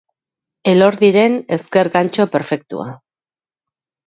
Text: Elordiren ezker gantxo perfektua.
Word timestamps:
Elordiren 0.71 1.35
ezker 1.57 1.91
gantxo 1.97 2.27
perfektua. 2.37 2.89